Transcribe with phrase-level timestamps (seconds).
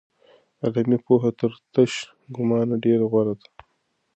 [0.63, 1.93] علمي پوهه تر تش
[2.35, 3.47] ګومان ډېره غوره ده.